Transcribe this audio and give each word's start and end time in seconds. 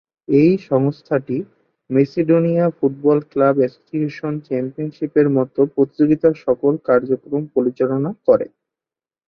এই 0.35 0.51
সংস্থাটি 0.69 1.37
Macedonia 1.89 2.65
football 2.77 3.17
club 3.31 3.55
association 3.59 4.33
চ্যাম্পিয়নশিপের 4.47 5.27
মতো 5.37 5.59
প্রতিযোগিতার 5.75 6.35
সকল 6.45 6.73
কার্যক্রম 6.87 7.43
পরিচালনা 7.55 8.11
করে। 8.27 8.47